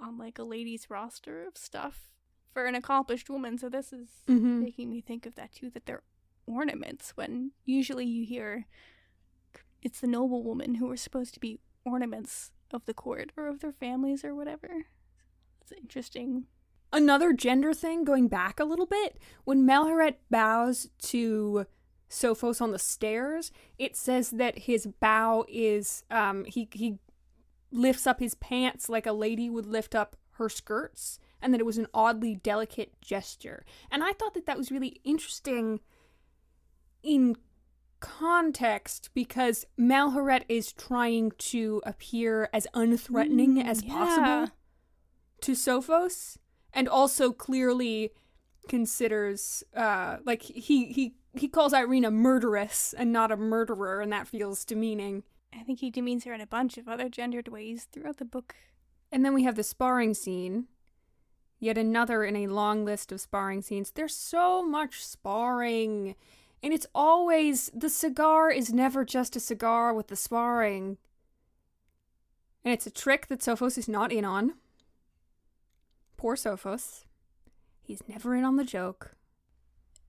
on 0.00 0.18
like 0.18 0.38
a 0.38 0.42
lady's 0.44 0.88
roster 0.90 1.44
of 1.46 1.56
stuff 1.56 2.10
for 2.52 2.66
an 2.66 2.74
accomplished 2.74 3.28
woman. 3.30 3.58
So 3.58 3.68
this 3.68 3.92
is 3.92 4.08
Mm-hmm. 4.28 4.60
making 4.60 4.90
me 4.90 5.00
think 5.00 5.26
of 5.26 5.34
that 5.36 5.52
too, 5.52 5.70
that 5.70 5.86
they're 5.86 6.02
ornaments 6.46 7.12
when 7.16 7.52
usually 7.64 8.04
you 8.06 8.24
hear 8.26 8.66
it's 9.80 10.00
the 10.00 10.06
noble 10.06 10.42
woman 10.42 10.76
who 10.76 10.90
are 10.90 10.96
supposed 10.96 11.34
to 11.34 11.40
be 11.40 11.58
ornaments 11.84 12.50
of 12.72 12.84
the 12.86 12.94
court 12.94 13.30
or 13.36 13.48
of 13.48 13.60
their 13.60 13.72
families 13.72 14.24
or 14.24 14.34
whatever. 14.34 14.86
It's 15.60 15.72
interesting. 15.72 16.44
Another 16.92 17.32
gender 17.32 17.72
thing, 17.72 18.04
going 18.04 18.28
back 18.28 18.60
a 18.60 18.64
little 18.64 18.86
bit, 18.86 19.18
when 19.44 19.66
Melheret 19.66 20.16
bows 20.30 20.90
to 21.04 21.66
Sophos 22.10 22.60
on 22.60 22.70
the 22.72 22.78
stairs, 22.78 23.50
it 23.78 23.96
says 23.96 24.30
that 24.30 24.60
his 24.60 24.86
bow 25.00 25.46
is 25.48 26.04
um 26.10 26.44
he 26.44 26.68
he 26.72 26.98
lifts 27.70 28.06
up 28.06 28.20
his 28.20 28.34
pants 28.34 28.90
like 28.90 29.06
a 29.06 29.12
lady 29.12 29.48
would 29.48 29.64
lift 29.64 29.94
up 29.94 30.16
her 30.32 30.50
skirts 30.50 31.18
and 31.40 31.52
that 31.54 31.60
it 31.60 31.66
was 31.66 31.78
an 31.78 31.86
oddly 31.94 32.34
delicate 32.34 32.92
gesture. 33.00 33.64
And 33.90 34.04
I 34.04 34.12
thought 34.12 34.34
that 34.34 34.44
that 34.46 34.58
was 34.58 34.70
really 34.70 35.00
interesting 35.04 35.80
in 37.02 37.36
context 38.00 39.10
because 39.14 39.64
Melheret 39.78 40.42
is 40.48 40.72
trying 40.72 41.32
to 41.38 41.80
appear 41.86 42.48
as 42.52 42.66
unthreatening 42.74 43.54
Mm, 43.54 43.64
as 43.64 43.82
yeah. 43.82 43.92
possible 43.92 44.54
to 45.40 45.52
Sophos 45.52 46.36
and 46.72 46.88
also 46.88 47.32
clearly 47.32 48.12
considers 48.68 49.64
uh 49.76 50.18
like 50.24 50.42
he 50.42 50.92
he 50.92 51.14
he 51.34 51.48
calls 51.48 51.74
Irene 51.74 52.04
a 52.04 52.10
murderess 52.10 52.94
and 52.96 53.12
not 53.12 53.32
a 53.32 53.36
murderer 53.36 54.00
and 54.00 54.12
that 54.12 54.28
feels 54.28 54.64
demeaning. 54.64 55.24
I 55.54 55.62
think 55.62 55.80
he 55.80 55.90
demeans 55.90 56.24
her 56.24 56.32
in 56.32 56.40
a 56.40 56.46
bunch 56.46 56.78
of 56.78 56.88
other 56.88 57.08
gendered 57.08 57.48
ways 57.48 57.86
throughout 57.90 58.18
the 58.18 58.24
book. 58.24 58.54
And 59.10 59.24
then 59.24 59.34
we 59.34 59.44
have 59.44 59.56
the 59.56 59.62
sparring 59.62 60.14
scene. 60.14 60.66
Yet 61.60 61.78
another 61.78 62.24
in 62.24 62.34
a 62.34 62.48
long 62.48 62.84
list 62.84 63.12
of 63.12 63.20
sparring 63.20 63.62
scenes. 63.62 63.92
There's 63.92 64.16
so 64.16 64.66
much 64.66 65.04
sparring. 65.04 66.16
And 66.62 66.72
it's 66.72 66.86
always 66.94 67.70
the 67.74 67.90
cigar 67.90 68.50
is 68.50 68.72
never 68.72 69.04
just 69.04 69.36
a 69.36 69.40
cigar 69.40 69.94
with 69.94 70.08
the 70.08 70.16
sparring. 70.16 70.98
And 72.64 72.72
it's 72.72 72.86
a 72.86 72.90
trick 72.90 73.26
that 73.28 73.40
Sophos 73.40 73.78
is 73.78 73.88
not 73.88 74.10
in 74.10 74.24
on. 74.24 74.54
Poor 76.22 76.36
Sophos. 76.36 77.04
He's 77.80 78.04
never 78.06 78.36
in 78.36 78.44
on 78.44 78.54
the 78.54 78.62
joke. 78.62 79.16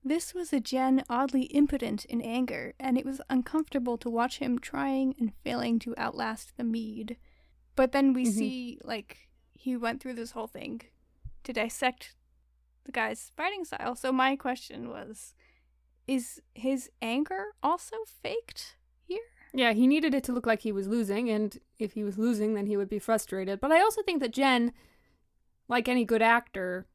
This 0.04 0.32
was 0.32 0.52
a 0.52 0.60
Jen 0.60 1.02
oddly 1.10 1.46
impotent 1.46 2.04
in 2.04 2.22
anger, 2.22 2.72
and 2.78 2.96
it 2.96 3.04
was 3.04 3.20
uncomfortable 3.28 3.98
to 3.98 4.08
watch 4.08 4.38
him 4.38 4.60
trying 4.60 5.16
and 5.18 5.32
failing 5.42 5.80
to 5.80 5.92
outlast 5.98 6.56
the 6.56 6.62
Mede. 6.62 7.16
But 7.74 7.90
then 7.90 8.12
we 8.12 8.26
Mhm. 8.26 8.32
see, 8.32 8.78
like, 8.84 9.28
he 9.54 9.76
went 9.76 10.00
through 10.00 10.14
this 10.14 10.30
whole 10.30 10.46
thing 10.46 10.82
to 11.42 11.52
dissect 11.52 12.14
the 12.84 12.92
guy's 12.92 13.30
fighting 13.30 13.64
style. 13.64 13.96
So 13.96 14.12
my 14.12 14.36
question 14.36 14.88
was 14.88 15.34
is 16.06 16.40
his 16.54 16.92
anger 17.02 17.56
also 17.60 18.04
faked 18.04 18.76
here? 19.02 19.26
Yeah, 19.52 19.72
he 19.72 19.88
needed 19.88 20.14
it 20.14 20.22
to 20.24 20.32
look 20.32 20.46
like 20.46 20.60
he 20.60 20.70
was 20.70 20.86
losing, 20.86 21.28
and 21.28 21.58
if 21.80 21.94
he 21.94 22.04
was 22.04 22.18
losing, 22.18 22.54
then 22.54 22.66
he 22.66 22.76
would 22.76 22.88
be 22.88 23.00
frustrated. 23.00 23.58
But 23.58 23.72
I 23.72 23.80
also 23.80 24.00
think 24.02 24.20
that 24.20 24.30
Jen, 24.30 24.72
like 25.68 25.88
any 25.88 26.04
good 26.04 26.22
actor, 26.22 26.86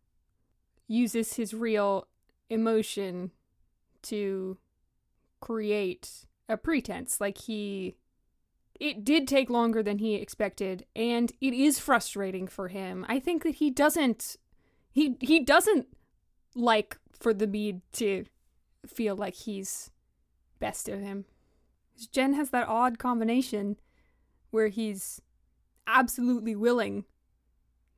uses 0.88 1.34
his 1.34 1.54
real 1.54 2.08
emotion 2.50 3.32
to 4.04 4.58
create 5.40 6.26
a 6.48 6.58
pretense. 6.58 7.22
Like 7.22 7.38
he. 7.38 7.96
It 8.80 9.04
did 9.04 9.28
take 9.28 9.50
longer 9.50 9.84
than 9.84 9.98
he 9.98 10.16
expected, 10.16 10.86
and 10.96 11.34
it 11.42 11.54
is 11.54 11.80
frustrating 11.80 12.48
for 12.48 12.70
him. 12.70 13.06
I 13.10 13.20
think 13.20 13.44
that 13.44 13.56
he 13.56 13.70
doesn't. 13.70 14.38
He 14.92 15.18
he 15.20 15.42
doesn't 15.42 15.88
like 16.56 16.98
for 17.12 17.34
the 17.34 17.48
Mede 17.48 17.82
to 17.94 18.26
feel 18.88 19.16
like 19.16 19.36
he's 19.36 19.92
best 20.60 20.88
of 20.88 21.02
him. 21.02 21.26
Jen 22.12 22.34
has 22.34 22.52
that 22.52 22.68
odd 22.68 22.98
combination 22.98 23.78
where 24.52 24.70
he's 24.70 25.22
absolutely 25.86 26.56
willing 26.56 27.04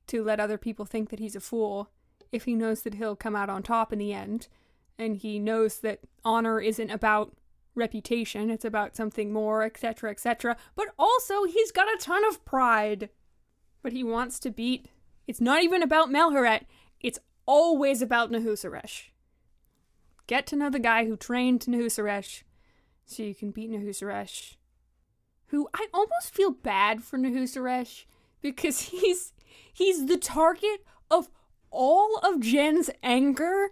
to 0.08 0.24
let 0.24 0.40
other 0.40 0.58
people 0.58 0.86
think 0.86 1.10
that 1.10 1.20
he's 1.20 1.36
a 1.36 1.40
fool 1.40 1.90
if 2.32 2.46
he 2.46 2.56
knows 2.56 2.84
that 2.84 2.96
he'll 2.96 3.16
come 3.16 3.36
out 3.36 3.50
on 3.50 3.64
top 3.64 3.92
in 3.92 4.00
the 4.00 4.14
end. 4.14 4.48
And 4.98 5.18
he 5.18 5.40
knows 5.40 5.80
that 5.80 6.02
honor 6.24 6.60
isn't 6.60 6.90
about 6.90 7.36
reputation, 7.76 8.50
it's 8.50 8.66
about 8.66 8.96
something 8.96 9.32
more, 9.32 9.64
etc., 9.64 10.12
etc. 10.12 10.58
But 10.76 10.88
also, 11.00 11.44
he's 11.46 11.72
got 11.72 11.88
a 11.88 11.98
ton 11.98 12.26
of 12.28 12.44
pride. 12.46 13.10
But 13.82 13.94
he 13.94 14.04
wants 14.04 14.40
to 14.42 14.52
beat. 14.52 14.90
It's 15.28 15.42
not 15.42 15.64
even 15.64 15.82
about 15.82 16.10
Melheret, 16.10 16.66
it's 17.00 17.20
always 17.46 18.02
about 18.02 18.32
Nahuseresh. 18.32 19.10
Get 20.28 20.46
to 20.48 20.56
know 20.56 20.70
the 20.70 20.80
guy 20.80 21.06
who 21.06 21.18
trained 21.18 21.62
Nahuseresh 21.62 22.44
so 23.06 23.24
you 23.24 23.36
can 23.36 23.52
beat 23.52 23.72
Nahuseresh. 23.72 24.56
Who 25.48 25.68
I 25.74 25.88
almost 25.94 26.34
feel 26.34 26.52
bad 26.52 27.04
for 27.04 27.18
Nahuseresh 27.18 28.06
because 28.42 28.82
he's 28.92 29.34
he's 29.74 30.06
the 30.06 30.18
target 30.18 30.84
of 31.10 31.30
all 31.70 32.18
of 32.18 32.42
Jen's 32.42 32.90
anger 33.02 33.70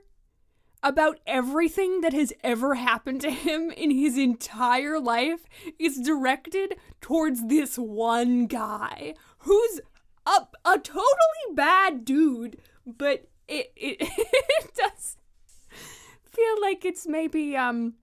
about 0.82 1.20
everything 1.28 2.02
that 2.02 2.14
has 2.14 2.32
ever 2.44 2.76
happened 2.76 3.22
to 3.22 3.32
him 3.32 3.70
in 3.72 3.92
his 3.92 4.18
entire 4.18 5.00
life 5.00 5.42
is 5.78 6.00
directed 6.00 6.76
towards 7.02 7.48
this 7.48 7.78
one 7.78 8.48
guy 8.48 9.14
who's 9.40 9.82
a, 10.26 10.48
a 10.66 10.80
totally 10.80 11.54
bad 11.54 12.06
dude, 12.06 12.58
but 12.86 13.28
it, 13.48 13.72
it, 13.76 13.98
it 14.00 14.74
does 14.76 15.18
feel 16.24 16.62
like 16.62 16.86
it's 16.86 17.08
maybe 17.08 17.58
um 17.58 17.96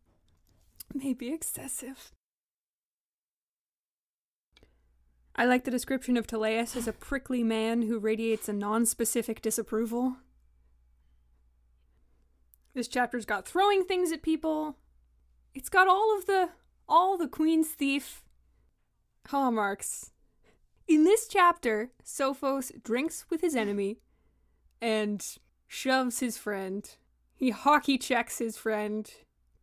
maybe 0.92 1.32
excessive. 1.32 2.12
I 5.38 5.44
like 5.44 5.64
the 5.64 5.70
description 5.70 6.16
of 6.16 6.26
Teleus 6.26 6.76
as 6.76 6.88
a 6.88 6.94
prickly 6.94 7.42
man 7.42 7.82
who 7.82 7.98
radiates 7.98 8.48
a 8.48 8.54
non-specific 8.54 9.42
disapproval. 9.42 10.16
This 12.74 12.88
chapter's 12.88 13.26
got 13.26 13.46
throwing 13.46 13.84
things 13.84 14.12
at 14.12 14.22
people. 14.22 14.76
It's 15.54 15.68
got 15.68 15.88
all 15.88 16.16
of 16.16 16.24
the 16.24 16.50
all 16.88 17.18
the 17.18 17.28
Queen's 17.28 17.68
Thief 17.68 18.22
hallmarks. 19.28 20.12
In 20.88 21.04
this 21.04 21.28
chapter, 21.28 21.90
Sophos 22.02 22.82
drinks 22.82 23.26
with 23.28 23.42
his 23.42 23.56
enemy 23.56 23.98
and 24.80 25.26
shoves 25.66 26.20
his 26.20 26.38
friend. 26.38 26.88
He 27.34 27.50
hockey 27.50 27.98
checks 27.98 28.38
his 28.38 28.56
friend 28.56 29.10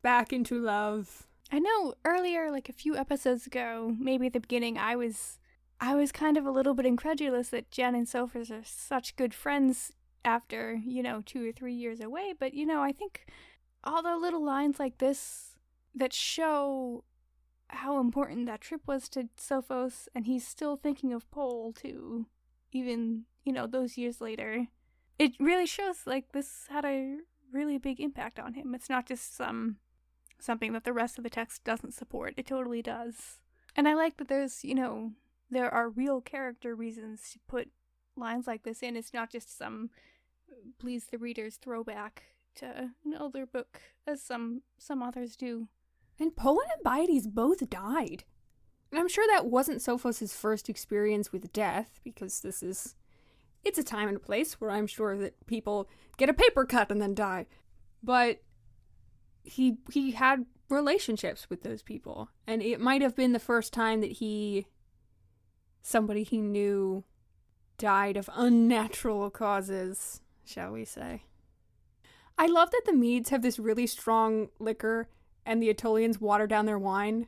back 0.03 0.32
into 0.32 0.60
love. 0.60 1.27
I 1.51 1.60
know 1.60 1.94
earlier, 2.03 2.51
like 2.51 2.70
a 2.70 2.74
few 2.74 2.96
episodes 2.96 3.48
ago, 3.48 3.96
maybe 3.98 4.27
at 4.27 4.34
the 4.34 4.39
beginning, 4.39 4.77
I 4.77 4.96
was 4.96 5.39
I 5.80 5.96
was 5.96 6.12
kind 6.12 6.38
of 6.38 6.46
a 6.46 6.51
little 6.51 6.74
bit 6.74 6.86
incredulous 6.86 7.50
that 7.50 7.72
Jen 7.72 7.96
and 7.96 8.08
Sophos 8.08 8.51
are 8.51 8.63
such 8.65 9.15
good 9.15 9.34
friends 9.34 9.92
after, 10.24 10.74
you 10.74 11.03
know, 11.03 11.22
two 11.25 11.50
or 11.50 11.51
three 11.51 11.74
years 11.74 12.00
away. 12.00 12.34
But, 12.38 12.53
you 12.53 12.65
know, 12.65 12.82
I 12.82 12.92
think 12.92 13.25
all 13.84 14.01
the 14.01 14.15
little 14.18 14.44
lines 14.44 14.80
like 14.80 15.00
this 15.00 15.58
that 15.96 16.13
show 16.13 17.03
how 17.68 18.00
important 18.00 18.46
that 18.46 18.62
trip 18.62 18.82
was 18.86 19.10
to 19.10 19.30
Sophos, 19.38 20.08
and 20.15 20.25
he's 20.25 20.48
still 20.48 20.75
thinking 20.75 21.12
of 21.12 21.30
Pol 21.32 21.74
too, 21.74 22.27
even, 22.72 23.24
you 23.44 23.51
know, 23.51 23.68
those 23.68 23.98
years 23.98 24.22
later. 24.22 24.68
It 25.20 25.34
really 25.39 25.65
shows 25.65 26.06
like 26.06 26.32
this 26.32 26.65
had 26.70 26.86
a 26.86 27.18
really 27.51 27.77
big 27.77 28.00
impact 28.00 28.39
on 28.39 28.53
him. 28.53 28.74
It's 28.74 28.89
not 28.89 29.06
just 29.06 29.36
some 29.36 29.77
something 30.39 30.74
that 30.74 30.84
the 30.84 30.94
rest 30.94 31.18
of 31.18 31.24
the 31.24 31.30
text 31.30 31.63
doesn't 31.63 31.94
support. 31.94 32.34
It 32.36 32.48
totally 32.48 32.82
does. 32.82 33.39
And 33.75 33.88
I 33.88 33.94
like 33.94 34.18
that 34.18 34.27
there's, 34.27 34.63
you 34.63 34.75
know, 34.75 35.13
there 35.55 35.74
are 35.74 35.89
real 35.89 36.22
character 36.22 36.75
reasons 36.75 37.22
to 37.31 37.39
put 37.48 37.69
lines 38.15 38.48
like 38.48 38.63
this 38.63 38.81
in. 38.81 38.95
It's 38.95 39.13
not 39.13 39.31
just 39.31 39.57
some 39.57 39.89
uh, 40.51 40.55
please 40.79 41.05
the 41.05 41.17
readers 41.17 41.57
throwback 41.57 42.24
to 42.55 42.91
an 43.05 43.15
older 43.19 43.45
book, 43.45 43.81
as 44.05 44.22
some 44.22 44.62
some 44.77 45.01
authors 45.01 45.36
do. 45.36 45.67
And 46.19 46.36
Poland 46.36 46.69
and 46.75 46.83
Baides 46.83 47.27
both 47.27 47.67
died. 47.69 48.24
And 48.91 49.00
I'm 49.00 49.10
sure 49.10 49.25
that 49.31 49.48
wasn't 49.48 49.81
Sophos' 49.81 50.36
first 50.36 50.69
experience 50.69 51.31
with 51.31 51.51
death, 51.51 52.00
because 52.03 52.41
this 52.41 52.62
is. 52.62 52.95
It's 53.63 53.79
a 53.79 53.83
time 53.83 54.10
and 54.10 54.17
a 54.17 54.19
place 54.19 54.60
where 54.60 54.69
I'm 54.69 54.88
sure 54.88 55.17
that 55.17 55.45
people 55.48 55.89
get 56.17 56.29
a 56.29 56.33
paper 56.33 56.65
cut 56.65 56.91
and 56.91 57.01
then 57.01 57.15
die. 57.15 57.48
But 58.03 58.41
he 59.43 59.77
he 59.91 60.12
had 60.12 60.45
relationships 60.69 61.50
with 61.50 61.63
those 61.63 61.81
people. 61.81 62.29
And 62.45 62.62
it 62.62 62.81
might 62.81 63.01
have 63.01 63.15
been 63.15 63.31
the 63.31 63.39
first 63.39 63.74
time 63.74 64.01
that 64.01 64.13
he 64.13 64.67
somebody 65.84 66.24
he 66.24 66.42
knew 66.42 67.04
died 67.78 68.18
of 68.18 68.30
unnatural 68.34 69.30
causes, 69.30 70.22
shall 70.44 70.72
we 70.72 70.86
say. 70.86 71.24
I 72.38 72.48
love 72.48 72.72
that 72.72 72.84
the 72.86 72.94
Medes 72.94 73.30
have 73.30 73.44
this 73.44 73.60
really 73.60 73.86
strong 73.86 74.50
liquor 74.58 75.08
and 75.46 75.62
the 75.62 75.70
Attolians 75.72 76.20
water 76.20 76.48
down 76.48 76.66
their 76.66 76.80
wine. 76.80 77.28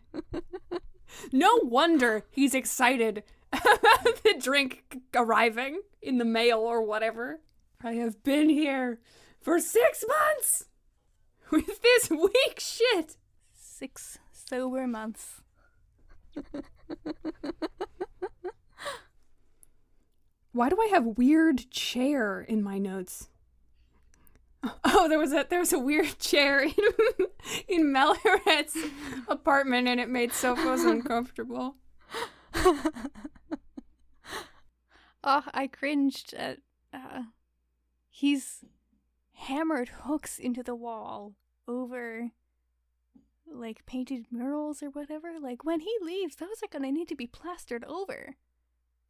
no 1.32 1.60
wonder 1.62 2.26
he's 2.32 2.56
excited 2.56 3.24
about 3.52 4.24
the 4.24 4.36
drink 4.40 4.98
arriving 5.14 5.82
in 6.02 6.18
the 6.18 6.26
mail 6.26 6.60
or 6.60 6.82
whatever. 6.82 7.42
I 7.84 7.94
have 7.96 8.24
been 8.24 8.50
here 8.50 9.00
for 9.42 9.60
six 9.60 10.04
months 10.08 10.66
with 11.52 11.82
this 11.82 12.10
weak 12.10 12.60
shit. 12.60 13.18
Six 13.54 14.18
sober 14.32 14.88
months. 14.88 15.42
Why 20.56 20.70
do 20.70 20.78
I 20.82 20.88
have 20.94 21.18
weird 21.18 21.70
chair 21.70 22.40
in 22.40 22.64
my 22.64 22.78
notes? 22.78 23.28
Oh, 24.86 25.10
there 25.10 25.20
was 25.20 25.34
a 25.34 25.46
there 25.50 25.60
was 25.60 25.74
a 25.74 25.80
weird 25.80 26.18
chair 26.20 26.64
in 26.64 26.74
in 27.68 27.92
Melheret's 27.92 28.78
apartment, 29.28 29.90
and 29.90 30.00
it 30.00 30.08
made 30.08 30.32
Sophos 30.32 30.86
uncomfortable. 30.90 31.76
oh, 32.56 32.94
I 35.26 35.68
cringed 35.68 36.34
at. 36.34 36.60
Uh, 36.94 37.24
he's 38.10 38.64
hammered 39.34 39.90
hooks 40.04 40.40
into 40.40 40.64
the 40.64 40.74
wall 40.74 41.34
over 41.68 42.32
like 43.46 43.86
painted 43.86 44.28
murals 44.32 44.82
or 44.82 44.90
whatever. 44.90 45.34
Like 45.38 45.66
when 45.66 45.82
he 45.82 45.94
leaves, 46.02 46.38
those 46.38 46.64
are 46.64 46.70
gonna 46.72 46.94
need 46.94 47.10
to 47.10 47.16
be 47.16 47.28
plastered 47.28 47.84
over. 47.84 48.38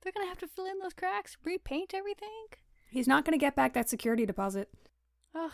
They're 0.06 0.12
gonna 0.12 0.28
have 0.28 0.38
to 0.38 0.48
fill 0.48 0.68
in 0.68 0.78
those 0.78 0.94
cracks, 0.94 1.36
repaint 1.44 1.96
everything. 1.96 2.30
He's 2.92 3.08
not 3.08 3.26
gonna 3.26 3.40
get 3.40 3.56
back 3.56 3.74
that 3.74 3.90
security 3.90 4.24
deposit. 4.24 4.70
Ugh. 5.34 5.52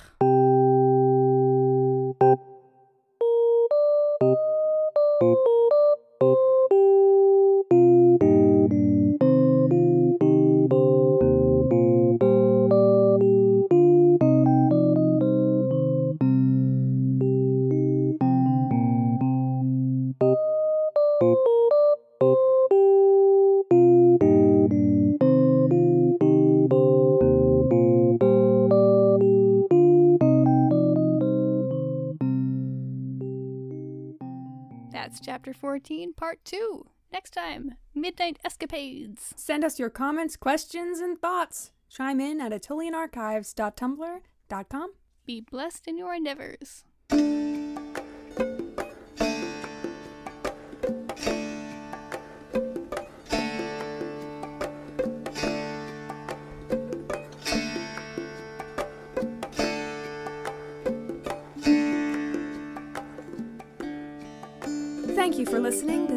14, 35.71 36.13
part 36.15 36.43
2. 36.43 36.85
Next 37.13 37.31
time, 37.31 37.75
Midnight 37.95 38.39
Escapades. 38.43 39.33
Send 39.37 39.63
us 39.63 39.79
your 39.79 39.89
comments, 39.89 40.35
questions, 40.35 40.99
and 40.99 41.17
thoughts. 41.17 41.71
Chime 41.87 42.19
in 42.19 42.41
at 42.41 42.51
AttolianArchives.tumblr.com. 42.51 44.91
Be 45.25 45.39
blessed 45.39 45.87
in 45.87 45.97
your 45.97 46.13
endeavors. 46.13 46.83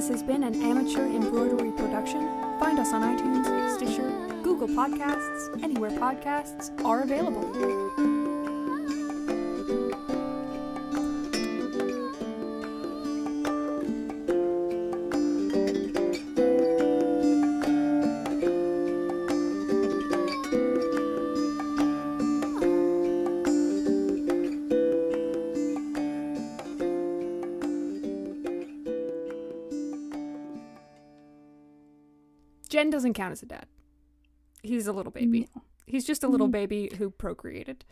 This 0.04 0.20
has 0.20 0.22
been 0.22 0.44
an 0.44 0.62
amateur 0.62 1.06
embroidery 1.06 1.70
production. 1.70 2.28
Find 2.60 2.78
us 2.78 2.92
on 2.92 3.00
iTunes, 3.00 3.74
Stitcher, 3.74 4.10
Google 4.42 4.68
Podcasts, 4.68 5.62
anywhere 5.62 5.92
podcasts 5.92 6.68
are 6.84 7.04
available. 7.04 8.23
Jen 32.84 32.90
doesn't 32.90 33.14
count 33.14 33.32
as 33.32 33.42
a 33.42 33.46
dad. 33.46 33.64
He's 34.62 34.86
a 34.86 34.92
little 34.92 35.10
baby. 35.10 35.48
No. 35.56 35.62
He's 35.86 36.04
just 36.04 36.22
a 36.22 36.28
little 36.28 36.48
Mhm. 36.48 36.52
baby 36.52 36.90
who 36.98 37.08
procreated. 37.10 37.82